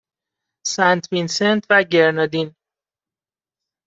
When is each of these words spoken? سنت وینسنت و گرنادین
سنت 0.73 1.03
وینسنت 1.11 1.63
و 1.69 1.83
گرنادین 1.93 2.49